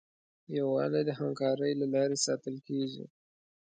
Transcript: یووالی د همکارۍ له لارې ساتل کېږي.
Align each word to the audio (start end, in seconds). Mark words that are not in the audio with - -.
یووالی 0.57 1.01
د 1.05 1.09
همکارۍ 1.19 1.71
له 1.81 1.85
لارې 1.93 2.17
ساتل 2.25 2.55
کېږي. 2.67 3.05